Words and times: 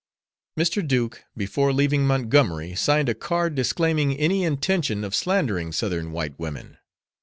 Mr. 0.59 0.87
Duke, 0.87 1.25
before 1.37 1.71
leaving 1.71 2.07
Montgomery, 2.07 2.73
signed 2.73 3.07
a 3.07 3.13
card 3.13 3.53
disclaiming 3.53 4.17
any 4.17 4.43
intention 4.43 5.03
of 5.03 5.13
slandering 5.13 5.71
Southern 5.71 6.11
white 6.11 6.39
women. 6.39 6.79